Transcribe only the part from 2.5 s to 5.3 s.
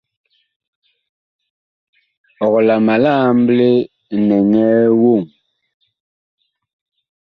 la ma li amble nɛŋɛɛ voŋ?